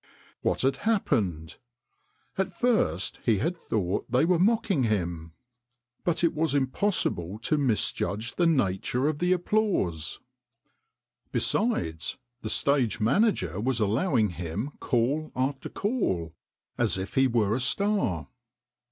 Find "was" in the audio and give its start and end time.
6.33-6.55, 13.61-13.79